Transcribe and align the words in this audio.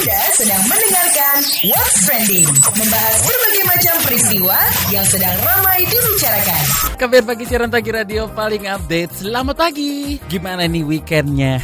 Anda 0.00 0.32
sedang 0.32 0.64
mendengarkan 0.64 1.38
What's 1.68 2.08
Trending, 2.08 2.48
membahas 2.72 3.20
berbagai 3.20 3.64
macam 3.68 3.94
peristiwa 4.08 4.56
yang 4.88 5.04
sedang 5.04 5.36
ramai 5.44 5.84
dibicarakan. 5.84 6.62
Kabar 6.96 7.20
pagi 7.20 7.44
siaran 7.44 7.68
pagi 7.68 7.92
radio 7.92 8.24
paling 8.32 8.64
update. 8.64 9.20
Selamat 9.20 9.60
pagi. 9.60 10.16
Gimana 10.24 10.64
nih 10.64 10.88
weekendnya? 10.88 11.60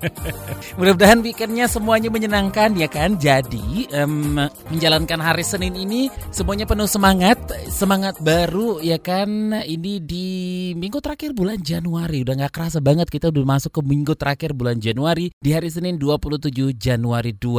Mudah-mudahan 0.80 1.20
weekendnya 1.20 1.68
semuanya 1.68 2.08
menyenangkan 2.08 2.72
ya 2.80 2.88
kan. 2.88 3.20
Jadi 3.20 3.92
em, 3.92 4.40
menjalankan 4.72 5.20
hari 5.20 5.44
Senin 5.44 5.76
ini 5.76 6.08
semuanya 6.32 6.64
penuh 6.64 6.88
semangat, 6.88 7.36
semangat 7.68 8.16
baru 8.24 8.80
ya 8.80 8.96
kan. 8.96 9.52
Ini 9.60 10.00
di 10.00 10.28
minggu 10.80 10.96
terakhir 11.04 11.36
bulan 11.36 11.60
Januari. 11.60 12.24
Udah 12.24 12.40
nggak 12.40 12.56
kerasa 12.56 12.80
banget 12.80 13.12
kita 13.12 13.28
udah 13.28 13.44
masuk 13.44 13.76
ke 13.76 13.80
minggu 13.84 14.16
terakhir 14.16 14.56
bulan 14.56 14.80
Januari 14.80 15.28
di 15.36 15.52
hari 15.52 15.68
Senin 15.68 16.00
27 16.00 16.48
Januari 16.72 17.36
2020. 17.36 17.49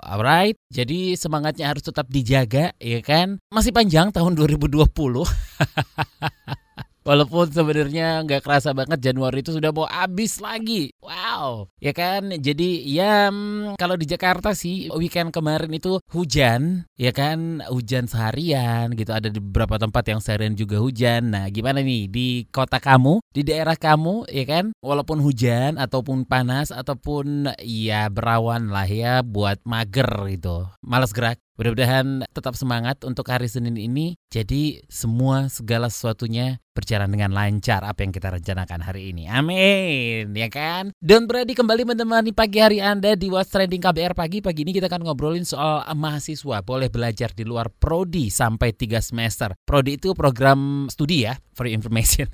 Alright. 0.00 0.56
Jadi 0.72 1.12
semangatnya 1.20 1.68
harus 1.68 1.84
tetap 1.84 2.08
dijaga 2.08 2.72
ya 2.80 3.04
kan. 3.04 3.36
Masih 3.52 3.76
panjang 3.76 4.08
tahun 4.14 4.32
2020. 4.32 4.80
Walaupun 7.04 7.52
sebenarnya 7.52 8.24
nggak 8.24 8.48
kerasa 8.48 8.72
banget 8.72 8.96
Januari 8.96 9.44
itu 9.44 9.52
sudah 9.52 9.76
mau 9.76 9.84
habis 9.84 10.40
lagi. 10.40 10.88
Wow, 11.04 11.68
ya 11.76 11.92
kan? 11.92 12.32
Jadi 12.32 12.80
ya 12.88 13.28
mm, 13.28 13.76
kalau 13.76 14.00
di 14.00 14.08
Jakarta 14.08 14.56
sih 14.56 14.88
weekend 14.88 15.28
kemarin 15.28 15.68
itu 15.76 16.00
hujan, 16.08 16.88
ya 16.96 17.12
kan? 17.12 17.60
Hujan 17.68 18.08
seharian 18.08 18.96
gitu. 18.96 19.12
Ada 19.12 19.28
di 19.28 19.36
beberapa 19.36 19.76
tempat 19.76 20.00
yang 20.08 20.24
seharian 20.24 20.56
juga 20.56 20.80
hujan. 20.80 21.36
Nah, 21.36 21.52
gimana 21.52 21.84
nih 21.84 22.08
di 22.08 22.48
kota 22.48 22.80
kamu, 22.80 23.20
di 23.36 23.44
daerah 23.44 23.76
kamu, 23.76 24.24
ya 24.32 24.48
kan? 24.48 24.72
Walaupun 24.80 25.20
hujan 25.20 25.76
ataupun 25.76 26.24
panas 26.24 26.72
ataupun 26.72 27.52
ya 27.60 28.08
berawan 28.08 28.72
lah 28.72 28.88
ya 28.88 29.20
buat 29.20 29.60
mager 29.68 30.08
gitu. 30.32 30.72
Males 30.80 31.12
gerak. 31.12 31.36
Mudah-mudahan 31.54 32.26
tetap 32.34 32.58
semangat 32.58 33.06
untuk 33.06 33.30
hari 33.30 33.46
Senin 33.46 33.78
ini. 33.78 34.18
Jadi 34.26 34.82
semua 34.90 35.46
segala 35.46 35.86
sesuatunya 35.86 36.58
berjalan 36.74 37.06
dengan 37.06 37.30
lancar 37.30 37.86
apa 37.86 38.02
yang 38.02 38.10
kita 38.10 38.34
rencanakan 38.34 38.82
hari 38.82 39.14
ini. 39.14 39.30
Amin, 39.30 40.34
ya 40.34 40.50
kan? 40.50 40.90
Dan 40.98 41.30
berarti 41.30 41.54
kembali 41.54 41.86
menemani 41.86 42.34
pagi 42.34 42.58
hari 42.58 42.82
Anda 42.82 43.14
di 43.14 43.30
What's 43.30 43.54
Trending 43.54 43.78
KBR 43.78 44.18
pagi. 44.18 44.42
Pagi 44.42 44.66
ini 44.66 44.74
kita 44.74 44.90
akan 44.90 45.06
ngobrolin 45.06 45.46
soal 45.46 45.86
mahasiswa 45.94 46.66
boleh 46.66 46.90
belajar 46.90 47.30
di 47.30 47.46
luar 47.46 47.70
prodi 47.70 48.26
sampai 48.26 48.74
3 48.74 48.98
semester. 48.98 49.54
Prodi 49.62 49.94
itu 50.02 50.10
program 50.18 50.90
studi 50.90 51.30
ya, 51.30 51.38
for 51.54 51.70
information. 51.70 52.26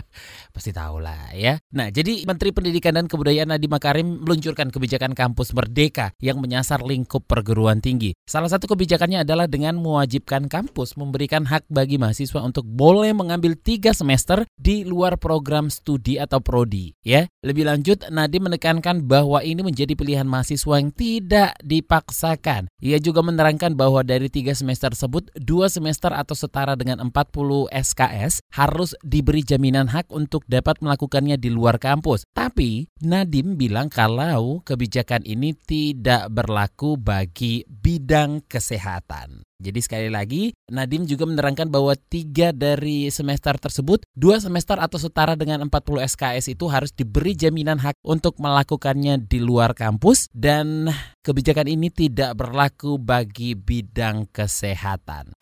Pasti 0.56 0.72
tahu 0.72 1.04
lah 1.04 1.36
ya. 1.36 1.60
Nah, 1.76 1.92
jadi 1.92 2.24
Menteri 2.24 2.56
Pendidikan 2.56 2.96
dan 2.96 3.04
Kebudayaan 3.04 3.52
Nadiem 3.52 3.68
Makarim 3.68 4.24
meluncurkan 4.24 4.72
kebijakan 4.72 5.12
kampus 5.12 5.52
merdeka 5.52 6.16
yang 6.16 6.40
menyasar 6.40 6.80
lingkup 6.80 7.28
perguruan 7.28 7.84
tinggi. 7.84 8.16
Salah 8.24 8.48
satu 8.48 8.61
kebijakannya 8.70 9.26
adalah 9.26 9.50
dengan 9.50 9.78
mewajibkan 9.80 10.46
kampus 10.46 10.94
memberikan 10.94 11.46
hak 11.48 11.66
bagi 11.66 11.98
mahasiswa 11.98 12.42
untuk 12.42 12.66
boleh 12.66 13.10
mengambil 13.16 13.58
tiga 13.58 13.90
semester 13.90 14.46
di 14.54 14.86
luar 14.86 15.18
program 15.18 15.66
studi 15.72 16.18
atau 16.18 16.38
prodi. 16.38 16.94
Ya, 17.02 17.26
lebih 17.42 17.66
lanjut 17.66 18.06
Nadiem 18.12 18.46
menekankan 18.46 19.06
bahwa 19.06 19.42
ini 19.42 19.66
menjadi 19.66 19.98
pilihan 19.98 20.28
mahasiswa 20.28 20.74
yang 20.78 20.94
tidak 20.94 21.58
dipaksakan. 21.64 22.70
Ia 22.78 23.02
juga 23.02 23.24
menerangkan 23.24 23.74
bahwa 23.74 24.06
dari 24.06 24.30
tiga 24.30 24.54
semester 24.54 24.92
tersebut, 24.92 25.32
dua 25.40 25.72
semester 25.72 26.12
atau 26.12 26.36
setara 26.36 26.76
dengan 26.76 27.00
40 27.08 27.72
SKS 27.72 28.44
harus 28.52 28.92
diberi 29.00 29.40
jaminan 29.40 29.88
hak 29.88 30.12
untuk 30.12 30.44
dapat 30.44 30.78
melakukannya 30.84 31.40
di 31.40 31.48
luar 31.48 31.80
kampus. 31.80 32.28
Tapi 32.36 32.86
Nadiem 33.00 33.56
bilang 33.56 33.88
kalau 33.88 34.60
kebijakan 34.62 35.24
ini 35.24 35.56
tidak 35.56 36.28
berlaku 36.28 37.00
bagi 37.00 37.64
bidang 37.66 38.44
kesehatan. 38.52 39.48
Jadi 39.56 39.80
sekali 39.80 40.08
lagi, 40.12 40.52
Nadim 40.68 41.08
juga 41.08 41.24
menerangkan 41.24 41.72
bahwa 41.72 41.96
tiga 41.96 42.52
dari 42.52 43.08
semester 43.08 43.56
tersebut, 43.56 44.04
dua 44.12 44.36
semester 44.42 44.76
atau 44.76 45.00
setara 45.00 45.38
dengan 45.38 45.64
40 45.70 46.04
SKS 46.04 46.52
itu 46.52 46.68
harus 46.68 46.92
diberi 46.92 47.32
jaminan 47.32 47.80
hak 47.80 47.96
untuk 48.04 48.36
melakukannya 48.36 49.24
di 49.24 49.40
luar 49.40 49.72
kampus 49.72 50.28
dan 50.36 50.92
kebijakan 51.24 51.70
ini 51.72 51.88
tidak 51.88 52.36
berlaku 52.36 53.00
bagi 53.00 53.56
bidang 53.56 54.28
kesehatan. 54.28 55.32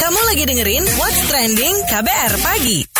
Kamu 0.00 0.20
lagi 0.32 0.42
dengerin 0.48 0.84
What's 0.96 1.22
Trending 1.28 1.76
KBR 1.86 2.34
Pagi. 2.40 2.99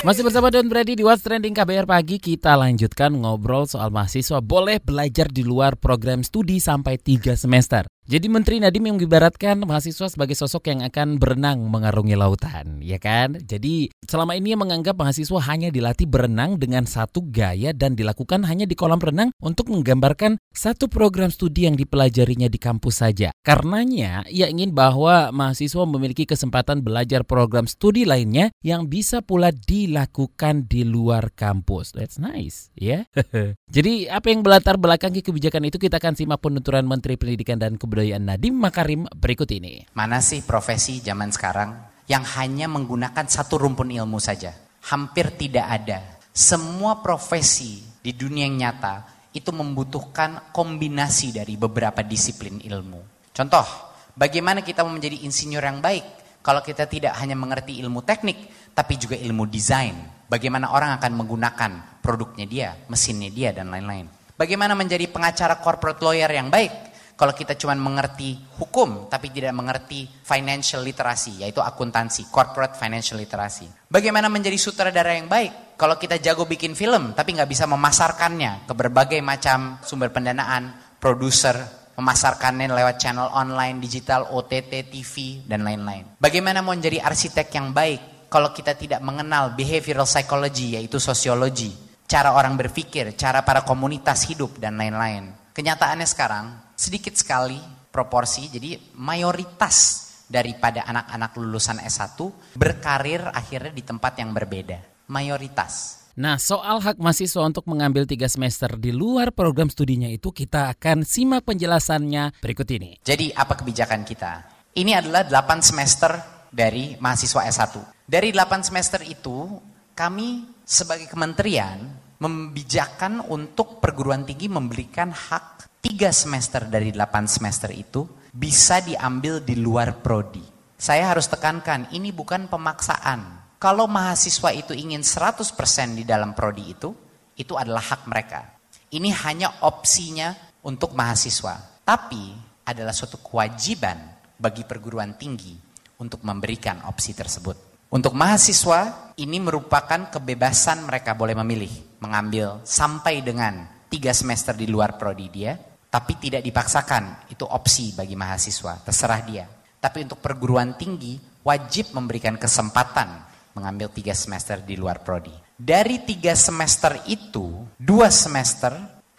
Masih 0.00 0.24
bersama 0.24 0.48
Don 0.48 0.64
Brady 0.64 0.96
di 0.96 1.04
What's 1.04 1.20
Trending 1.20 1.52
KBR 1.52 1.84
Pagi, 1.84 2.16
kita 2.16 2.56
lanjutkan 2.56 3.12
ngobrol 3.20 3.68
soal 3.68 3.92
mahasiswa 3.92 4.40
boleh 4.40 4.80
belajar 4.80 5.28
di 5.28 5.44
luar 5.44 5.76
program 5.76 6.24
studi 6.24 6.56
sampai 6.56 6.96
3 6.96 7.36
semester. 7.36 7.84
Jadi 8.10 8.26
Menteri 8.26 8.58
Nadiem 8.58 8.90
yang 8.90 8.98
mengibaratkan 8.98 9.62
mahasiswa 9.62 10.10
sebagai 10.10 10.34
sosok 10.34 10.66
yang 10.66 10.82
akan 10.82 11.22
berenang 11.22 11.62
mengarungi 11.70 12.18
lautan, 12.18 12.82
ya 12.82 12.98
kan? 12.98 13.38
Jadi 13.38 13.86
selama 14.02 14.34
ini 14.34 14.58
menganggap 14.58 14.98
mahasiswa 14.98 15.38
hanya 15.46 15.70
dilatih 15.70 16.10
berenang 16.10 16.58
dengan 16.58 16.90
satu 16.90 17.22
gaya 17.30 17.70
dan 17.70 17.94
dilakukan 17.94 18.42
hanya 18.50 18.66
di 18.66 18.74
kolam 18.74 18.98
renang 18.98 19.30
untuk 19.38 19.70
menggambarkan 19.70 20.42
satu 20.50 20.90
program 20.90 21.30
studi 21.30 21.70
yang 21.70 21.78
dipelajarinya 21.78 22.50
di 22.50 22.58
kampus 22.58 22.98
saja. 22.98 23.30
Karenanya, 23.46 24.26
ia 24.26 24.50
ingin 24.50 24.74
bahwa 24.74 25.30
mahasiswa 25.30 25.86
memiliki 25.86 26.26
kesempatan 26.26 26.82
belajar 26.82 27.22
program 27.22 27.70
studi 27.70 28.02
lainnya 28.02 28.50
yang 28.66 28.90
bisa 28.90 29.22
pula 29.22 29.54
dilakukan 29.54 30.66
di 30.66 30.82
luar 30.82 31.30
kampus. 31.30 31.94
That's 31.94 32.18
nice, 32.18 32.74
ya. 32.74 33.06
Yeah? 33.06 33.54
Jadi 33.78 34.10
apa 34.10 34.34
yang 34.34 34.42
melatar 34.42 34.82
belakangi 34.82 35.22
kebijakan 35.22 35.70
itu 35.70 35.78
kita 35.78 36.02
akan 36.02 36.18
simak 36.18 36.42
penuturan 36.42 36.90
Menteri 36.90 37.14
Pendidikan 37.14 37.62
dan 37.62 37.78
Kebudayaan 37.78 37.99
Kebudayaan 38.00 38.32
Nadiem 38.32 38.56
Makarim 38.56 39.04
berikut 39.12 39.52
ini. 39.52 39.84
Mana 39.92 40.24
sih 40.24 40.40
profesi 40.40 41.04
zaman 41.04 41.28
sekarang 41.36 42.00
yang 42.08 42.24
hanya 42.40 42.64
menggunakan 42.64 43.28
satu 43.28 43.60
rumpun 43.60 43.92
ilmu 43.92 44.16
saja? 44.16 44.56
Hampir 44.88 45.36
tidak 45.36 45.68
ada. 45.68 46.16
Semua 46.32 47.04
profesi 47.04 47.84
di 48.00 48.16
dunia 48.16 48.48
yang 48.48 48.56
nyata 48.56 49.04
itu 49.36 49.52
membutuhkan 49.52 50.48
kombinasi 50.48 51.36
dari 51.36 51.60
beberapa 51.60 52.00
disiplin 52.00 52.64
ilmu. 52.64 53.28
Contoh, 53.36 53.68
bagaimana 54.16 54.64
kita 54.64 54.80
mau 54.80 54.96
menjadi 54.96 55.20
insinyur 55.20 55.60
yang 55.60 55.84
baik 55.84 56.40
kalau 56.40 56.64
kita 56.64 56.88
tidak 56.88 57.20
hanya 57.20 57.36
mengerti 57.36 57.84
ilmu 57.84 58.00
teknik, 58.00 58.72
tapi 58.72 58.96
juga 58.96 59.20
ilmu 59.20 59.44
desain. 59.44 60.24
Bagaimana 60.24 60.72
orang 60.72 60.96
akan 60.96 61.20
menggunakan 61.20 62.00
produknya 62.00 62.48
dia, 62.48 62.68
mesinnya 62.88 63.28
dia, 63.28 63.52
dan 63.52 63.68
lain-lain. 63.68 64.08
Bagaimana 64.40 64.72
menjadi 64.72 65.04
pengacara 65.04 65.60
corporate 65.60 66.00
lawyer 66.00 66.32
yang 66.32 66.48
baik 66.48 66.89
kalau 67.20 67.36
kita 67.36 67.52
cuma 67.60 67.76
mengerti 67.76 68.32
hukum 68.56 69.12
tapi 69.12 69.28
tidak 69.28 69.52
mengerti 69.52 70.08
financial 70.08 70.80
literacy 70.80 71.44
yaitu 71.44 71.60
akuntansi, 71.60 72.32
corporate 72.32 72.80
financial 72.80 73.20
literacy. 73.20 73.68
Bagaimana 73.92 74.32
menjadi 74.32 74.56
sutradara 74.56 75.12
yang 75.12 75.28
baik? 75.28 75.76
Kalau 75.76 76.00
kita 76.00 76.16
jago 76.16 76.48
bikin 76.48 76.72
film 76.72 77.12
tapi 77.12 77.36
nggak 77.36 77.44
bisa 77.52 77.68
memasarkannya 77.68 78.64
ke 78.64 78.72
berbagai 78.72 79.20
macam 79.20 79.76
sumber 79.84 80.08
pendanaan, 80.08 80.96
produser, 80.96 81.60
memasarkannya 82.00 82.72
lewat 82.72 82.96
channel 82.96 83.28
online, 83.36 83.76
digital, 83.84 84.32
OTT, 84.32 84.88
TV, 84.88 85.44
dan 85.44 85.60
lain-lain. 85.60 86.16
Bagaimana 86.16 86.64
mau 86.64 86.72
menjadi 86.72 87.04
arsitek 87.04 87.52
yang 87.52 87.76
baik 87.76 88.32
kalau 88.32 88.48
kita 88.56 88.72
tidak 88.80 89.04
mengenal 89.04 89.52
behavioral 89.52 90.08
psychology 90.08 90.80
yaitu 90.80 90.96
sosiologi, 90.96 91.68
cara 92.08 92.32
orang 92.32 92.56
berpikir, 92.56 93.12
cara 93.12 93.44
para 93.44 93.60
komunitas 93.60 94.24
hidup, 94.24 94.56
dan 94.56 94.80
lain-lain. 94.80 95.39
Kenyataannya 95.50 96.06
sekarang 96.06 96.46
sedikit 96.78 97.14
sekali 97.18 97.58
proporsi, 97.90 98.46
jadi 98.46 98.78
mayoritas 98.96 100.08
daripada 100.30 100.86
anak-anak 100.86 101.34
lulusan 101.34 101.82
S1 101.82 102.16
berkarir 102.54 103.26
akhirnya 103.34 103.74
di 103.74 103.82
tempat 103.82 104.14
yang 104.22 104.30
berbeda. 104.30 104.78
Mayoritas. 105.10 106.06
Nah, 106.14 106.38
soal 106.38 106.78
hak 106.78 107.02
mahasiswa 107.02 107.42
untuk 107.42 107.66
mengambil 107.66 108.06
tiga 108.06 108.30
semester 108.30 108.78
di 108.78 108.94
luar 108.94 109.34
program 109.34 109.66
studinya 109.66 110.06
itu 110.06 110.30
kita 110.30 110.70
akan 110.74 111.02
simak 111.02 111.42
penjelasannya 111.46 112.38
berikut 112.38 112.68
ini. 112.70 113.02
Jadi 113.02 113.34
apa 113.34 113.58
kebijakan 113.58 114.06
kita? 114.06 114.46
Ini 114.70 115.02
adalah 115.02 115.26
8 115.26 115.66
semester 115.66 116.14
dari 116.50 116.94
mahasiswa 117.02 117.42
S1. 117.46 117.74
Dari 118.06 118.30
8 118.30 118.62
semester 118.62 119.02
itu, 119.02 119.50
kami 119.98 120.46
sebagai 120.62 121.10
kementerian 121.10 121.78
membijakan 122.20 123.24
untuk 123.32 123.80
perguruan 123.80 124.28
tinggi 124.28 124.46
memberikan 124.52 125.08
hak 125.08 125.80
tiga 125.80 126.12
semester 126.12 126.68
dari 126.68 126.92
delapan 126.92 127.24
semester 127.24 127.72
itu 127.72 128.04
bisa 128.30 128.84
diambil 128.84 129.40
di 129.40 129.56
luar 129.56 129.98
prodi. 130.04 130.44
Saya 130.80 131.12
harus 131.12 131.28
tekankan, 131.28 131.92
ini 131.92 132.12
bukan 132.12 132.48
pemaksaan. 132.48 133.52
Kalau 133.60 133.84
mahasiswa 133.84 134.52
itu 134.56 134.72
ingin 134.72 135.04
100% 135.04 135.52
di 135.92 136.04
dalam 136.08 136.32
prodi 136.32 136.64
itu, 136.72 136.88
itu 137.36 137.52
adalah 137.56 137.84
hak 137.84 138.08
mereka. 138.08 138.56
Ini 138.88 139.12
hanya 139.28 139.64
opsinya 139.64 140.32
untuk 140.64 140.96
mahasiswa. 140.96 141.84
Tapi 141.84 142.32
adalah 142.64 142.96
suatu 142.96 143.20
kewajiban 143.20 143.96
bagi 144.40 144.64
perguruan 144.64 145.16
tinggi 145.20 145.52
untuk 146.00 146.24
memberikan 146.24 146.80
opsi 146.88 147.12
tersebut. 147.12 147.69
Untuk 147.90 148.14
mahasiswa, 148.14 149.10
ini 149.18 149.42
merupakan 149.42 150.14
kebebasan 150.14 150.86
mereka 150.86 151.18
boleh 151.18 151.34
memilih, 151.34 151.98
mengambil 151.98 152.62
sampai 152.62 153.18
dengan 153.18 153.66
tiga 153.90 154.14
semester 154.14 154.54
di 154.54 154.70
luar 154.70 154.94
prodi 154.94 155.26
dia, 155.26 155.58
tapi 155.90 156.14
tidak 156.22 156.46
dipaksakan. 156.46 157.26
Itu 157.34 157.50
opsi 157.50 157.90
bagi 157.90 158.14
mahasiswa, 158.14 158.78
terserah 158.86 159.20
dia. 159.26 159.44
Tapi 159.82 160.06
untuk 160.06 160.22
perguruan 160.22 160.78
tinggi, 160.78 161.18
wajib 161.42 161.90
memberikan 161.90 162.38
kesempatan 162.38 163.26
mengambil 163.58 163.90
tiga 163.90 164.14
semester 164.14 164.62
di 164.62 164.78
luar 164.78 165.02
prodi. 165.02 165.34
Dari 165.58 166.06
tiga 166.06 166.38
semester 166.38 166.94
itu, 167.10 167.66
dua 167.74 168.06
semester 168.14 168.70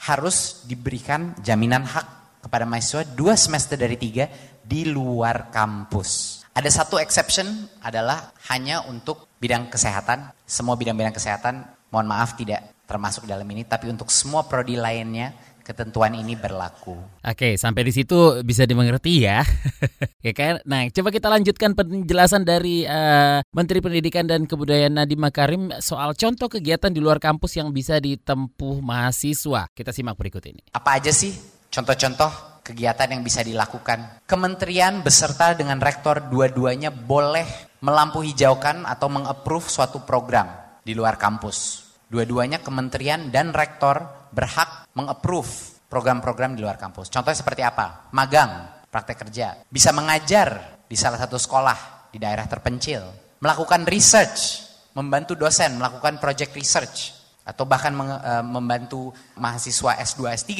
harus 0.07 0.63
diberikan 0.63 1.35
jaminan 1.43 1.83
hak 1.83 2.39
kepada 2.47 2.63
mahasiswa, 2.63 3.03
dua 3.03 3.35
semester 3.35 3.75
dari 3.75 3.99
tiga 3.99 4.31
di 4.63 4.87
luar 4.87 5.51
kampus. 5.51 6.40
Ada 6.51 6.83
satu 6.83 6.99
exception 6.99 7.47
adalah 7.79 8.35
hanya 8.51 8.83
untuk 8.83 9.31
bidang 9.39 9.71
kesehatan. 9.71 10.35
Semua 10.43 10.75
bidang-bidang 10.75 11.15
kesehatan, 11.15 11.63
mohon 11.95 12.11
maaf 12.11 12.35
tidak 12.35 12.75
termasuk 12.83 13.23
dalam 13.23 13.47
ini, 13.47 13.63
tapi 13.63 13.87
untuk 13.87 14.11
semua 14.11 14.43
prodi 14.43 14.75
lainnya 14.75 15.31
ketentuan 15.63 16.11
ini 16.11 16.35
berlaku. 16.35 16.99
Oke, 17.23 17.55
sampai 17.55 17.87
di 17.87 17.95
situ 17.95 18.43
bisa 18.43 18.67
dimengerti 18.67 19.23
ya. 19.23 19.47
ya 20.27 20.33
kan? 20.35 20.59
Nah, 20.67 20.91
coba 20.91 21.07
kita 21.15 21.31
lanjutkan 21.31 21.71
penjelasan 21.71 22.43
dari 22.43 22.83
uh, 22.83 23.39
Menteri 23.55 23.79
Pendidikan 23.79 24.27
dan 24.27 24.43
Kebudayaan 24.43 24.99
Nadiem 24.99 25.23
Makarim 25.23 25.71
soal 25.79 26.19
contoh 26.19 26.51
kegiatan 26.51 26.91
di 26.91 26.99
luar 26.99 27.23
kampus 27.23 27.55
yang 27.55 27.71
bisa 27.71 27.95
ditempuh 28.03 28.83
mahasiswa. 28.83 29.71
Kita 29.71 29.95
simak 29.95 30.19
berikut 30.19 30.43
ini. 30.51 30.59
Apa 30.75 30.99
aja 30.99 31.15
sih 31.15 31.31
contoh-contoh 31.71 32.50
kegiatan 32.61 33.09
yang 33.11 33.21
bisa 33.25 33.41
dilakukan? 33.41 34.23
Kementerian 34.25 35.01
beserta 35.01 35.53
dengan 35.53 35.81
rektor 35.81 36.23
dua-duanya 36.31 36.93
boleh 36.93 37.45
melampu 37.81 38.21
hijaukan 38.21 38.85
atau 38.85 39.09
mengapprove 39.09 39.67
suatu 39.67 40.05
program 40.05 40.47
di 40.85 40.93
luar 40.93 41.17
kampus. 41.17 41.89
Dua-duanya 42.11 42.59
kementerian 42.59 43.31
dan 43.33 43.55
rektor 43.55 44.03
berhak 44.31 44.85
mengapprove 44.93 45.81
program-program 45.91 46.55
di 46.55 46.63
luar 46.63 46.79
kampus. 46.79 47.11
Contohnya 47.11 47.39
seperti 47.39 47.61
apa? 47.63 48.11
Magang, 48.15 48.83
praktek 48.87 49.27
kerja. 49.27 49.59
Bisa 49.67 49.91
mengajar 49.91 50.79
di 50.87 50.95
salah 50.99 51.19
satu 51.19 51.39
sekolah 51.39 52.07
di 52.11 52.19
daerah 52.19 52.47
terpencil. 52.47 53.03
Melakukan 53.39 53.87
research, 53.87 54.63
membantu 54.95 55.35
dosen 55.35 55.79
melakukan 55.79 56.19
project 56.19 56.51
research. 56.55 56.97
Atau 57.41 57.65
bahkan 57.65 57.91
eh, 57.95 58.43
membantu 58.45 59.11
mahasiswa 59.35 59.97
S2, 59.99 60.21
S3. 60.35 60.51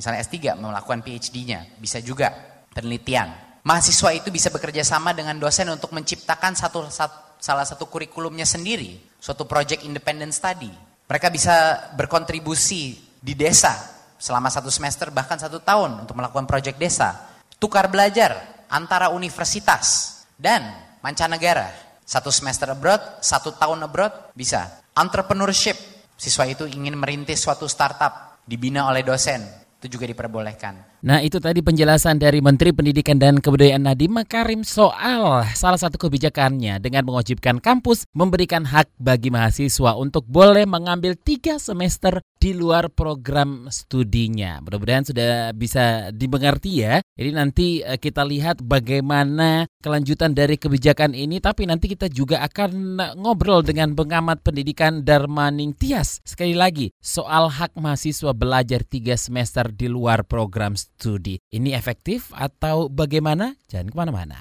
Misalnya 0.00 0.24
S3 0.24 0.56
melakukan 0.56 1.04
PhD-nya. 1.04 1.76
Bisa 1.76 2.00
juga 2.00 2.32
penelitian. 2.72 3.28
Mahasiswa 3.60 4.16
itu 4.16 4.32
bisa 4.32 4.48
bekerja 4.48 4.80
sama 4.80 5.12
dengan 5.12 5.36
dosen 5.36 5.68
untuk 5.68 5.92
menciptakan 5.92 6.56
satu, 6.56 6.88
satu 6.88 7.36
salah 7.36 7.68
satu 7.68 7.84
kurikulumnya 7.84 8.48
sendiri. 8.48 8.96
Suatu 9.20 9.44
project 9.44 9.84
independent 9.84 10.32
study. 10.32 10.72
Mereka 11.04 11.28
bisa 11.28 11.88
berkontribusi 11.92 12.96
di 13.20 13.36
desa 13.36 13.76
selama 14.16 14.48
satu 14.48 14.72
semester 14.72 15.12
bahkan 15.12 15.36
satu 15.36 15.60
tahun 15.60 16.08
untuk 16.08 16.16
melakukan 16.16 16.48
proyek 16.48 16.80
desa. 16.80 17.28
Tukar 17.60 17.92
belajar 17.92 18.64
antara 18.72 19.12
universitas 19.12 20.16
dan 20.40 20.64
mancanegara. 21.04 21.68
Satu 22.08 22.32
semester 22.32 22.72
abroad, 22.72 23.20
satu 23.20 23.52
tahun 23.52 23.84
abroad 23.84 24.32
bisa. 24.32 24.80
Entrepreneurship, 24.96 25.76
siswa 26.16 26.48
itu 26.48 26.64
ingin 26.64 26.96
merintis 26.96 27.44
suatu 27.44 27.68
startup 27.68 28.40
dibina 28.48 28.88
oleh 28.90 29.06
dosen, 29.06 29.44
itu 29.80 29.96
juga 29.96 30.04
diperbolehkan. 30.12 31.00
Nah 31.00 31.24
itu 31.24 31.40
tadi 31.40 31.64
penjelasan 31.64 32.20
dari 32.20 32.44
Menteri 32.44 32.76
Pendidikan 32.76 33.16
dan 33.16 33.40
Kebudayaan 33.40 33.88
Nadiem 33.88 34.12
Makarim 34.12 34.60
soal 34.60 35.48
salah 35.56 35.80
satu 35.80 35.96
kebijakannya 35.96 36.76
dengan 36.84 37.08
mewajibkan 37.08 37.64
kampus 37.64 38.04
memberikan 38.12 38.68
hak 38.68 38.92
bagi 39.00 39.32
mahasiswa 39.32 39.96
untuk 39.96 40.28
boleh 40.28 40.68
mengambil 40.68 41.16
tiga 41.16 41.56
semester 41.56 42.20
di 42.36 42.52
luar 42.52 42.92
program 42.92 43.72
studinya. 43.72 44.60
Mudah-mudahan 44.60 45.08
sudah 45.08 45.56
bisa 45.56 46.12
dimengerti 46.12 46.84
ya. 46.84 47.00
Jadi 47.16 47.30
nanti 47.32 47.66
eh, 47.80 47.96
kita 47.96 48.20
lihat 48.28 48.60
bagaimana 48.60 49.64
kelanjutan 49.80 50.36
dari 50.36 50.60
kebijakan 50.60 51.16
ini 51.16 51.40
tapi 51.40 51.64
nanti 51.64 51.88
kita 51.90 52.06
juga 52.12 52.44
akan 52.44 53.00
ngobrol 53.16 53.64
dengan 53.64 53.96
pengamat 53.96 54.44
pendidikan 54.44 55.02
Darmaning 55.02 55.74
Tias. 55.74 56.20
Sekali 56.22 56.52
lagi 56.54 56.92
soal 57.00 57.48
hak 57.48 57.74
mahasiswa 57.74 58.36
belajar 58.36 58.84
tiga 58.84 59.16
semester 59.16 59.72
di 59.72 59.88
luar 59.88 60.22
program 60.28 60.76
studi. 60.76 61.40
Ini 61.50 61.74
efektif 61.74 62.30
atau 62.36 62.92
bagaimana? 62.92 63.56
Jangan 63.66 63.88
ke 63.88 63.96
mana-mana. 63.96 64.38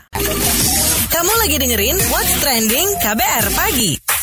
Kamu 1.10 1.34
lagi 1.42 1.56
dengerin 1.58 1.98
What's 2.12 2.34
Trending 2.44 2.88
KBR 3.02 3.46
Pagi. 3.58 4.19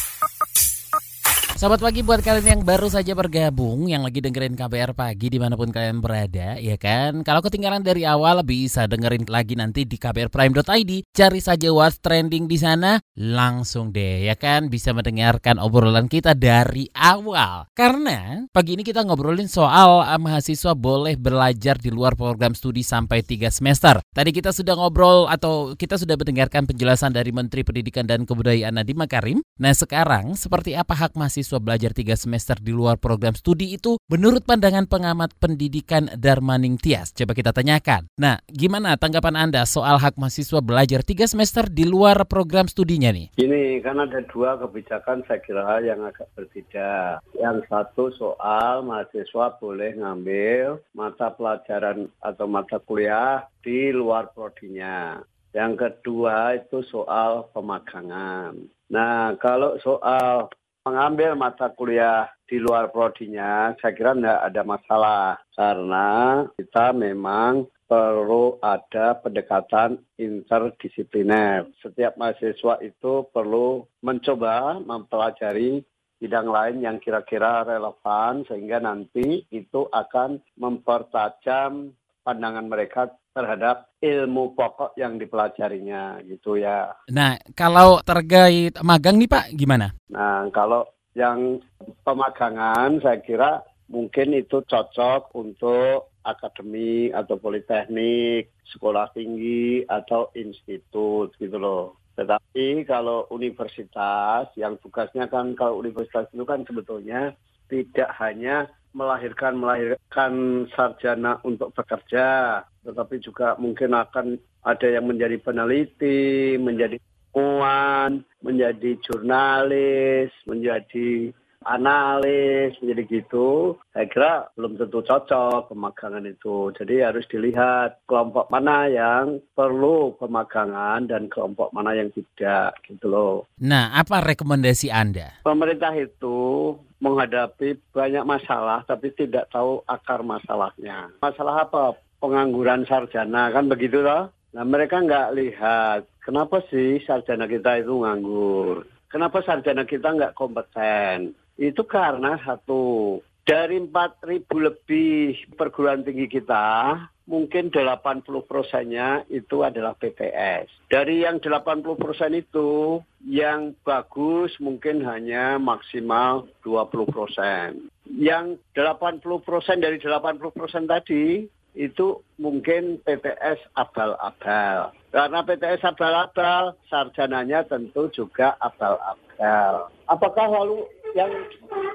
Sahabat 1.57 1.81
pagi 1.81 2.05
buat 2.05 2.21
kalian 2.21 2.61
yang 2.61 2.63
baru 2.69 2.85
saja 2.93 3.17
bergabung, 3.17 3.89
yang 3.89 4.05
lagi 4.05 4.21
dengerin 4.21 4.61
KBR 4.61 4.93
pagi 4.93 5.33
di 5.33 5.41
mana 5.41 5.57
pun 5.57 5.73
kalian 5.73 6.05
berada, 6.05 6.61
ya 6.61 6.77
kan? 6.77 7.25
Kalau 7.25 7.41
ketinggalan 7.41 7.81
dari 7.81 8.05
awal 8.05 8.45
bisa 8.45 8.85
dengerin 8.85 9.25
lagi 9.25 9.57
nanti 9.57 9.89
di 9.89 9.97
kbrprime.id. 9.97 11.09
Cari 11.17 11.41
saja 11.41 11.73
what's 11.73 11.97
trending 12.05 12.45
di 12.45 12.61
sana, 12.61 13.01
langsung 13.17 13.89
deh, 13.89 14.29
ya 14.29 14.37
kan? 14.37 14.69
Bisa 14.69 14.93
mendengarkan 14.93 15.57
obrolan 15.57 16.13
kita 16.13 16.37
dari 16.37 16.93
awal. 16.93 17.73
Karena 17.73 18.45
pagi 18.53 18.77
ini 18.77 18.85
kita 18.85 19.09
ngobrolin 19.09 19.49
soal 19.49 20.05
uh, 20.05 20.21
mahasiswa 20.21 20.77
boleh 20.77 21.17
belajar 21.17 21.81
di 21.81 21.89
luar 21.89 22.21
program 22.21 22.53
studi 22.53 22.85
sampai 22.85 23.25
3 23.25 23.49
semester. 23.49 24.05
Tadi 24.13 24.29
kita 24.29 24.53
sudah 24.53 24.77
ngobrol 24.77 25.25
atau 25.33 25.73
kita 25.73 25.97
sudah 25.97 26.21
mendengarkan 26.21 26.69
penjelasan 26.69 27.17
dari 27.17 27.33
Menteri 27.33 27.65
Pendidikan 27.65 28.05
dan 28.05 28.29
Kebudayaan 28.29 28.77
Nadiem 28.77 29.01
Makarim. 29.01 29.41
Nah 29.57 29.73
sekarang 29.73 30.37
seperti 30.37 30.77
apa 30.77 30.93
hak 30.93 31.17
mahasiswa 31.17 31.46
mahasiswa 31.47 31.63
belajar 31.63 31.95
tiga 31.95 32.19
semester 32.19 32.59
di 32.59 32.75
luar 32.75 32.99
program 32.99 33.31
studi 33.39 33.79
itu 33.79 34.03
menurut 34.11 34.43
pandangan 34.43 34.91
pengamat 34.91 35.31
pendidikan 35.39 36.11
Darmaning 36.19 36.75
Tias. 36.75 37.15
Coba 37.15 37.39
kita 37.39 37.55
tanyakan. 37.55 38.11
Nah, 38.19 38.43
gimana 38.51 38.99
tanggapan 38.99 39.39
Anda 39.39 39.63
soal 39.63 40.03
hak 40.03 40.19
mahasiswa 40.19 40.59
belajar 40.59 41.07
tiga 41.07 41.31
semester 41.31 41.71
di 41.71 41.87
luar 41.87 42.27
program 42.27 42.67
studinya 42.67 43.15
nih? 43.15 43.31
Ini 43.39 43.79
kan 43.79 44.03
ada 44.03 44.27
dua 44.27 44.59
kebijakan 44.59 45.23
saya 45.31 45.39
kira 45.39 45.79
yang 45.87 46.03
agak 46.03 46.27
berbeda. 46.35 47.23
Yang 47.39 47.63
satu 47.71 48.11
soal 48.19 48.83
mahasiswa 48.83 49.55
boleh 49.63 49.95
ngambil 50.03 50.83
mata 50.99 51.31
pelajaran 51.31 52.11
atau 52.27 52.51
mata 52.51 52.83
kuliah 52.83 53.47
di 53.63 53.95
luar 53.95 54.35
prodinya. 54.35 55.23
Yang 55.55 55.79
kedua 55.79 56.59
itu 56.59 56.83
soal 56.91 57.47
pemagangan. 57.55 58.67
Nah, 58.91 59.35
kalau 59.39 59.79
soal 59.83 60.51
mengambil 60.87 61.35
mata 61.35 61.67
kuliah 61.75 62.31
di 62.47 62.63
luar 62.63 62.95
prodinya, 62.95 63.75
saya 63.83 63.91
kira 63.91 64.15
tidak 64.15 64.39
ada 64.47 64.63
masalah. 64.63 65.27
Karena 65.51 66.09
kita 66.55 66.95
memang 66.95 67.67
perlu 67.91 68.63
ada 68.63 69.19
pendekatan 69.19 69.99
interdisipliner. 70.15 71.67
Setiap 71.83 72.15
mahasiswa 72.15 72.79
itu 72.87 73.27
perlu 73.35 73.83
mencoba 73.99 74.79
mempelajari 74.79 75.83
bidang 76.23 76.49
lain 76.49 76.77
yang 76.81 76.97
kira-kira 77.03 77.67
relevan 77.67 78.47
sehingga 78.49 78.81
nanti 78.81 79.45
itu 79.53 79.91
akan 79.91 80.41
mempertajam 80.57 81.93
pandangan 82.27 82.67
mereka 82.67 83.15
terhadap 83.31 83.95
ilmu 84.03 84.59
pokok 84.59 84.99
yang 84.99 85.15
dipelajarinya 85.23 86.19
gitu 86.27 86.59
ya. 86.59 86.91
Nah, 87.15 87.39
kalau 87.55 88.03
terkait 88.03 88.75
magang 88.83 89.15
nih 89.23 89.31
Pak 89.31 89.55
gimana? 89.55 89.95
Nah, 90.11 90.51
kalau 90.51 90.91
yang 91.15 91.63
pemagangan 92.03 92.99
saya 92.99 93.23
kira 93.23 93.63
mungkin 93.87 94.35
itu 94.35 94.59
cocok 94.67 95.31
untuk 95.39 96.11
akademi 96.27 97.15
atau 97.15 97.39
politeknik, 97.39 98.51
sekolah 98.67 99.15
tinggi 99.15 99.87
atau 99.87 100.35
institut 100.35 101.31
gitu 101.39 101.55
loh. 101.57 102.03
Tetapi 102.19 102.89
kalau 102.89 103.29
universitas 103.31 104.49
yang 104.57 104.81
tugasnya 104.83 105.31
kan 105.31 105.55
kalau 105.55 105.79
universitas 105.79 106.27
itu 106.33 106.43
kan 106.43 106.65
sebetulnya 106.67 107.37
tidak 107.71 108.11
hanya 108.19 108.67
melahirkan 108.97 109.61
melahirkan 109.61 110.65
sarjana 110.73 111.37
untuk 111.45 111.77
bekerja, 111.77 112.65
tetapi 112.81 113.21
juga 113.21 113.53
mungkin 113.61 113.93
akan 113.93 114.41
ada 114.65 114.89
yang 114.89 115.05
menjadi 115.05 115.37
peneliti, 115.37 116.57
menjadi 116.57 116.97
ilmuwan, 117.37 118.25
menjadi 118.41 118.97
jurnalis, 119.05 120.33
menjadi 120.49 121.37
analis, 121.67 122.79
menjadi 122.79 123.03
gitu, 123.11 123.75
saya 123.91 124.07
kira 124.07 124.33
belum 124.55 124.79
tentu 124.79 125.03
cocok 125.03 125.75
pemagangan 125.75 126.25
itu. 126.25 126.71
Jadi 126.79 127.03
harus 127.03 127.27
dilihat 127.27 128.07
kelompok 128.07 128.47
mana 128.49 128.87
yang 128.87 129.43
perlu 129.53 130.15
pemagangan 130.17 131.11
dan 131.11 131.27
kelompok 131.27 131.75
mana 131.75 131.99
yang 131.99 132.09
tidak, 132.15 132.79
gitu 132.87 133.07
loh. 133.11 133.37
Nah, 133.59 133.93
apa 133.99 134.23
rekomendasi 134.23 134.89
Anda? 134.95 135.43
Pemerintah 135.43 135.93
itu 135.99 136.73
menghadapi 136.97 137.93
banyak 137.93 138.25
masalah 138.25 138.81
tapi 138.89 139.13
tidak 139.13 139.53
tahu 139.53 139.85
akar 139.85 140.25
masalahnya. 140.25 141.13
Masalah 141.21 141.69
apa? 141.69 141.99
Pengangguran 142.17 142.89
sarjana, 142.89 143.53
kan 143.53 143.69
begitu 143.69 144.01
loh. 144.01 144.33
Nah 144.57 144.65
mereka 144.65 145.05
nggak 145.05 145.37
lihat 145.37 146.01
kenapa 146.25 146.65
sih 146.73 147.05
sarjana 147.05 147.45
kita 147.45 147.85
itu 147.85 147.93
nganggur. 147.93 148.89
Kenapa 149.13 149.45
sarjana 149.45 149.85
kita 149.85 150.17
nggak 150.17 150.33
kompeten? 150.33 151.37
Itu 151.57 151.89
karena 151.89 152.37
satu, 152.45 153.21
Dari 153.47 153.79
4.000 153.79 154.43
lebih 154.59 155.55
perguruan 155.55 156.03
tinggi 156.03 156.27
kita, 156.27 156.99
mungkin 157.31 157.71
80 157.71 158.27
persennya 158.43 159.23
itu 159.31 159.63
adalah 159.63 159.95
PTS. 159.95 160.91
Dari 160.91 161.23
yang 161.23 161.39
80 161.39 161.95
persen 161.95 162.35
itu, 162.35 162.99
yang 163.23 163.71
bagus 163.87 164.51
mungkin 164.59 164.99
hanya 165.07 165.63
maksimal 165.63 166.51
20 166.67 167.07
persen. 167.07 167.87
Yang 168.11 168.59
80 168.75 169.23
persen 169.47 169.79
dari 169.79 170.03
80 170.03 170.51
persen 170.51 170.91
tadi, 170.91 171.47
itu 171.77 172.07
mungkin 172.43 172.99
PTS 173.05 173.63
abal-abal. 173.79 174.91
Karena 175.15 175.39
PTS 175.47 175.87
abal-abal, 175.87 176.75
sarjananya 176.89 177.63
tentu 177.69 178.11
juga 178.11 178.59
abal-abal. 178.59 179.93
Apakah 180.09 180.51
lalu 180.51 180.83
yang 181.17 181.33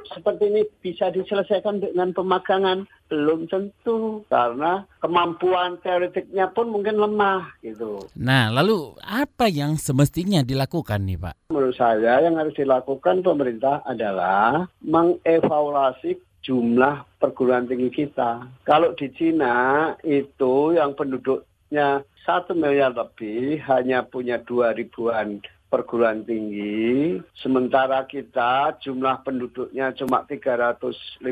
seperti 0.09 0.49
ini 0.49 0.61
bisa 0.81 1.13
diselesaikan 1.13 1.79
dengan 1.79 2.09
pemagangan? 2.11 2.89
Belum 3.05 3.45
tentu, 3.45 4.25
karena 4.31 4.87
kemampuan 5.03 5.77
teoretiknya 5.85 6.49
pun 6.49 6.73
mungkin 6.73 6.97
lemah 6.97 7.53
gitu. 7.61 8.01
Nah, 8.17 8.49
lalu 8.49 8.97
apa 9.05 9.45
yang 9.45 9.77
semestinya 9.77 10.41
dilakukan 10.41 11.05
nih 11.05 11.21
Pak? 11.21 11.53
Menurut 11.53 11.77
saya 11.77 12.23
yang 12.25 12.39
harus 12.41 12.55
dilakukan 12.57 13.21
pemerintah 13.21 13.85
adalah 13.85 14.65
mengevaluasi 14.81 16.17
jumlah 16.41 17.05
perguruan 17.21 17.69
tinggi 17.69 17.93
kita. 17.93 18.41
Kalau 18.65 18.97
di 18.97 19.13
Cina 19.13 19.93
itu 20.01 20.73
yang 20.73 20.97
penduduknya 20.97 22.01
satu 22.25 22.57
miliar 22.57 22.93
lebih 22.93 23.61
hanya 23.69 24.01
punya 24.05 24.41
dua 24.41 24.73
ribuan 24.73 25.41
perguruan 25.71 26.27
tinggi, 26.27 27.15
sementara 27.39 28.03
kita 28.03 28.75
jumlah 28.83 29.23
penduduknya 29.23 29.95
cuma 29.95 30.27
350, 30.27 31.23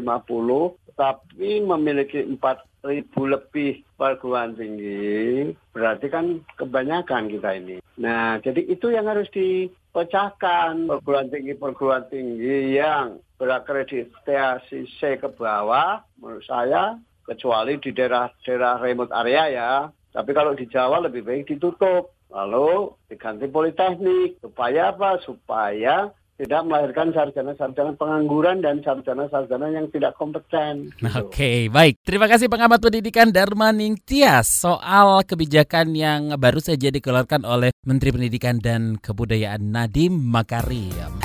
tapi 0.95 1.59
memiliki 1.59 2.23
4.000 2.23 3.35
lebih 3.35 3.83
perguruan 3.99 4.55
tinggi, 4.55 5.51
berarti 5.75 6.07
kan 6.07 6.39
kebanyakan 6.55 7.27
kita 7.27 7.49
ini. 7.59 7.83
Nah, 7.99 8.39
jadi 8.39 8.63
itu 8.63 8.95
yang 8.95 9.11
harus 9.11 9.27
dipecahkan 9.35 10.87
perguruan 10.87 11.27
tinggi-perguruan 11.27 12.07
tinggi 12.07 12.79
yang 12.79 13.19
berakreditasi 13.35 14.87
C 14.95 15.19
ke 15.19 15.27
bawah, 15.35 15.99
menurut 16.15 16.47
saya, 16.47 16.95
kecuali 17.27 17.77
di 17.77 17.91
daerah-daerah 17.91 18.81
remote 18.81 19.13
area 19.13 19.43
ya. 19.51 19.71
Tapi 20.09 20.31
kalau 20.33 20.57
di 20.57 20.65
Jawa 20.65 21.05
lebih 21.05 21.21
baik 21.21 21.53
ditutup 21.53 22.09
Lalu 22.29 22.93
diganti 23.09 23.49
politeknik. 23.49 24.37
Supaya 24.41 24.93
apa? 24.93 25.17
Supaya 25.25 26.13
tidak 26.39 26.61
melahirkan 26.63 27.11
sarjana-sarjana 27.11 27.99
pengangguran 27.99 28.63
dan 28.63 28.79
sarjana-sarjana 28.79 29.75
yang 29.75 29.91
tidak 29.91 30.15
kompeten. 30.15 30.95
Gitu. 30.95 31.11
Oke, 31.19 31.27
okay, 31.27 31.59
baik. 31.67 31.99
Terima 31.99 32.31
kasih 32.31 32.47
pengamat 32.47 32.79
pendidikan 32.79 33.27
Darmaning 33.27 33.99
Tias 33.99 34.47
soal 34.47 35.27
kebijakan 35.27 35.91
yang 35.91 36.31
baru 36.39 36.63
saja 36.63 36.87
dikeluarkan 36.87 37.43
oleh 37.43 37.75
Menteri 37.83 38.15
Pendidikan 38.15 38.63
dan 38.63 38.95
Kebudayaan 38.95 39.67
Nadiem 39.67 40.15
Makarim. 40.15 41.19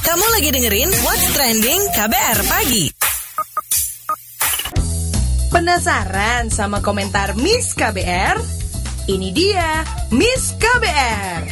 Kamu 0.00 0.26
lagi 0.40 0.48
dengerin 0.56 0.88
What's 1.04 1.28
Trending 1.36 1.82
KBR 1.92 2.38
Pagi. 2.48 2.84
Penasaran 5.52 6.48
sama 6.48 6.80
komentar 6.80 7.36
Miss 7.36 7.76
KBR? 7.76 8.63
Ini 9.04 9.36
dia 9.36 9.84
Miss 10.16 10.56
KBR. 10.56 11.44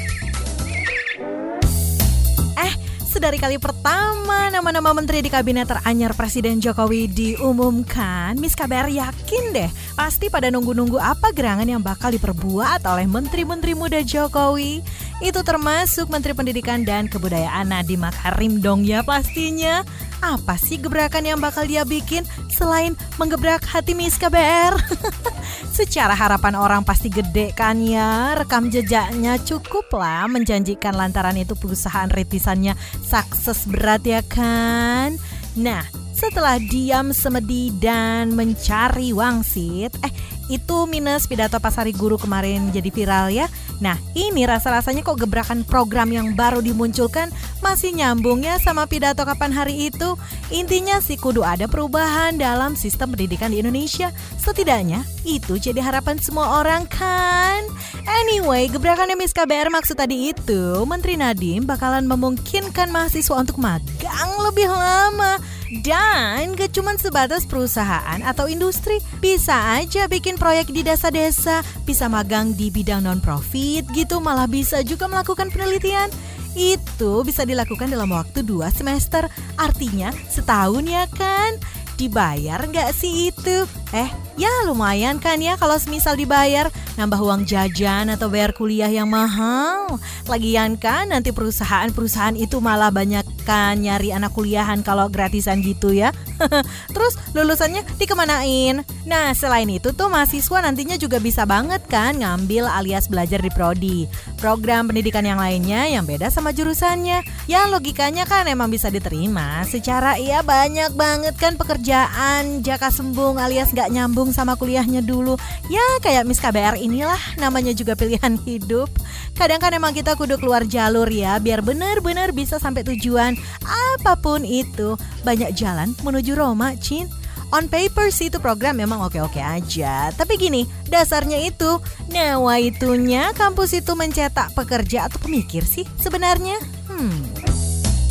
Eh, 2.57 2.73
sedari 3.05 3.37
kali 3.37 3.61
pertama 3.61 4.49
nama-nama 4.49 4.97
menteri 4.97 5.21
di 5.21 5.29
kabinet 5.29 5.69
teranyar 5.69 6.17
Presiden 6.17 6.65
Jokowi 6.65 7.13
diumumkan, 7.13 8.41
Miss 8.41 8.57
KBR 8.57 8.89
yakin 8.97 9.53
deh 9.53 9.69
pasti 9.93 10.33
pada 10.33 10.49
nunggu-nunggu 10.49 10.97
apa 10.97 11.29
gerangan 11.37 11.69
yang 11.69 11.85
bakal 11.85 12.09
diperbuat 12.17 12.89
oleh 12.89 13.05
menteri-menteri 13.05 13.77
muda 13.77 14.01
Jokowi. 14.01 14.81
Itu 15.23 15.47
termasuk 15.47 16.11
Menteri 16.11 16.35
Pendidikan 16.35 16.83
dan 16.83 17.07
Kebudayaan 17.07 17.71
Nadiem 17.71 18.03
Makarim 18.03 18.59
dong 18.59 18.83
ya 18.83 19.07
pastinya. 19.07 19.87
Apa 20.19 20.59
sih 20.59 20.83
gebrakan 20.83 21.23
yang 21.23 21.39
bakal 21.39 21.63
dia 21.63 21.87
bikin 21.87 22.27
selain 22.51 22.99
menggebrak 23.23 23.63
hati 23.63 23.95
Miss 23.95 24.19
KBR? 24.19 24.75
Secara 25.79 26.19
harapan 26.19 26.59
orang 26.59 26.83
pasti 26.83 27.07
gede 27.07 27.55
kan 27.55 27.79
ya 27.79 28.35
Rekam 28.35 28.67
jejaknya 28.67 29.39
cukup 29.39 29.87
lah 29.95 30.27
menjanjikan 30.27 30.99
lantaran 30.99 31.39
itu 31.39 31.55
perusahaan 31.55 32.11
retisannya 32.11 32.75
sukses 33.07 33.67
berat 33.71 34.03
ya 34.03 34.23
kan 34.27 35.15
Nah 35.55 35.87
setelah 36.13 36.59
diam 36.59 37.11
semedi 37.11 37.75
dan 37.83 38.35
mencari 38.35 39.11
wangsit 39.11 39.91
Eh 40.03 40.13
itu 40.53 40.85
minus 40.85 41.25
pidato 41.25 41.57
pasari 41.57 41.97
guru 41.97 42.21
kemarin 42.21 42.69
jadi 42.69 42.91
viral 42.93 43.27
ya 43.33 43.49
Nah 43.83 43.99
ini 44.15 44.47
rasa-rasanya 44.47 45.03
kok 45.03 45.19
gebrakan 45.19 45.67
program 45.67 46.15
yang 46.15 46.39
baru 46.39 46.63
dimunculkan 46.63 47.35
masih 47.59 47.91
nyambung 47.91 48.47
ya 48.47 48.63
sama 48.63 48.87
pidato 48.87 49.27
kapan 49.27 49.51
hari 49.51 49.91
itu. 49.91 50.15
Intinya 50.55 51.03
sih 51.03 51.19
kudu 51.19 51.43
ada 51.43 51.67
perubahan 51.67 52.39
dalam 52.39 52.79
sistem 52.79 53.19
pendidikan 53.19 53.51
di 53.51 53.59
Indonesia. 53.59 54.15
Setidaknya 54.39 55.03
itu 55.27 55.59
jadi 55.59 55.83
harapan 55.83 56.23
semua 56.23 56.63
orang 56.63 56.87
kan. 56.87 57.67
Anyway, 58.07 58.71
gebrakan 58.71 59.11
Miss 59.19 59.35
KBR 59.35 59.67
maksud 59.75 59.99
tadi 59.99 60.31
itu 60.31 60.87
Menteri 60.87 61.19
Nadiem 61.19 61.67
bakalan 61.67 62.07
memungkinkan 62.07 62.87
mahasiswa 62.95 63.35
untuk 63.35 63.59
magang 63.59 64.31
lebih 64.47 64.71
lama. 64.71 65.43
Dan 65.73 66.53
gak 66.53 66.77
cuma 66.77 66.93
sebatas 67.01 67.49
perusahaan 67.49 68.21
atau 68.21 68.45
industri, 68.45 69.01
bisa 69.25 69.81
aja 69.81 70.05
bikin 70.05 70.37
proyek 70.37 70.69
di 70.69 70.85
desa-desa, 70.85 71.65
bisa 71.89 72.13
magang 72.13 72.53
di 72.53 72.69
bidang 72.69 73.09
non-profit 73.09 73.89
gitu, 73.97 74.21
malah 74.21 74.45
bisa 74.45 74.85
juga 74.85 75.09
melakukan 75.09 75.49
penelitian. 75.49 76.13
Itu 76.53 77.25
bisa 77.25 77.49
dilakukan 77.49 77.89
dalam 77.89 78.13
waktu 78.13 78.45
dua 78.45 78.69
semester, 78.69 79.25
artinya 79.57 80.13
setahun 80.29 80.85
ya 80.85 81.09
kan? 81.09 81.57
Dibayar 81.97 82.61
nggak 82.69 82.93
sih 82.93 83.33
itu? 83.33 83.65
Eh, 83.93 84.09
ya 84.41 84.49
lumayan 84.65 85.21
kan 85.21 85.37
ya 85.37 85.61
kalau 85.61 85.77
semisal 85.77 86.17
dibayar 86.17 86.73
nambah 86.97 87.21
uang 87.21 87.45
jajan 87.45 88.09
atau 88.13 88.29
bayar 88.33 88.57
kuliah 88.57 88.89
yang 88.89 89.09
mahal. 89.09 90.01
Lagian 90.29 90.81
kan 90.81 91.13
nanti 91.13 91.29
perusahaan-perusahaan 91.29 92.37
itu 92.37 92.57
malah 92.61 92.89
banyak 92.89 93.25
kan 93.45 93.81
nyari 93.81 94.15
anak 94.15 94.33
kuliahan 94.33 94.81
kalau 94.81 95.13
gratisan 95.13 95.61
gitu 95.61 95.93
ya. 95.93 96.13
Terus 96.95 97.21
lulusannya 97.37 97.85
dikemanain? 98.01 98.85
Nah 99.05 99.37
selain 99.37 99.69
itu 99.69 99.93
tuh 99.93 100.09
mahasiswa 100.09 100.59
nantinya 100.65 100.97
juga 100.97 101.21
bisa 101.21 101.45
banget 101.45 101.85
kan 101.89 102.17
ngambil 102.17 102.69
alias 102.69 103.09
belajar 103.13 103.41
di 103.45 103.51
prodi. 103.53 103.99
Program 104.41 104.89
pendidikan 104.91 105.23
yang 105.23 105.39
lainnya 105.39 105.87
yang 105.87 106.09
beda 106.09 106.33
sama 106.33 106.51
jurusannya. 106.51 107.23
Ya 107.47 107.69
logikanya 107.69 108.25
kan 108.25 108.49
emang 108.49 108.73
bisa 108.73 108.89
diterima. 108.89 109.63
Secara 109.69 110.19
iya 110.19 110.41
banyak 110.41 110.95
banget 110.95 111.35
kan 111.39 111.55
pekerjaan 111.59 112.63
jaka 112.63 112.91
sembung 112.91 113.39
alias 113.39 113.71
gak 113.75 113.82
nggak 113.83 113.99
nyambung 113.99 114.31
sama 114.31 114.55
kuliahnya 114.55 115.03
dulu. 115.03 115.35
Ya 115.67 115.83
kayak 116.07 116.23
Miss 116.23 116.39
KBR 116.39 116.79
inilah 116.79 117.19
namanya 117.35 117.75
juga 117.75 117.99
pilihan 117.99 118.39
hidup. 118.47 118.87
Kadang 119.35 119.59
kan 119.59 119.75
emang 119.75 119.91
kita 119.91 120.15
kudu 120.15 120.39
keluar 120.39 120.63
jalur 120.63 121.11
ya 121.11 121.43
biar 121.43 121.67
benar-benar 121.67 122.31
bisa 122.31 122.63
sampai 122.63 122.87
tujuan. 122.87 123.35
Apa 123.67 124.15
pun 124.15 124.47
itu, 124.47 124.95
banyak 125.27 125.51
jalan 125.59 125.91
menuju 126.07 126.39
Roma, 126.39 126.79
Cin. 126.79 127.11
On 127.53 127.69
paper 127.69 128.09
sih 128.09 128.33
itu 128.33 128.41
program 128.41 128.79
memang 128.79 129.03
oke-oke 129.03 129.43
aja. 129.43 130.09
Tapi 130.15 130.41
gini, 130.41 130.65
dasarnya 130.89 131.43
itu 131.43 131.83
nawaitunya 132.09 133.35
kampus 133.37 133.77
itu 133.77 133.93
mencetak 133.99 134.57
pekerja 134.57 135.11
atau 135.11 135.19
pemikir 135.21 135.67
sih 135.67 135.85
sebenarnya. 136.01 136.57
Hmm. 136.89 137.42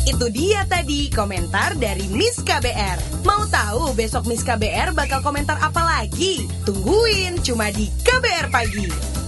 Itu 0.02 0.26
dia 0.34 0.66
tadi 0.66 1.06
komentar 1.14 1.78
dari 1.78 2.10
Miss 2.10 2.42
KBR. 2.42 3.22
Mau 3.22 3.46
tahu 3.46 3.94
besok 3.94 4.26
Miss 4.26 4.42
KBR 4.42 4.90
bakal 4.98 5.22
komentar 5.22 5.62
apa 5.62 5.78
lagi? 5.78 6.42
Tungguin 6.66 7.38
cuma 7.38 7.70
di 7.70 7.86
KBR 8.02 8.50
Pagi. 8.50 9.21